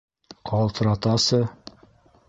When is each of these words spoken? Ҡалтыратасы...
Ҡалтыратасы... 0.51 1.43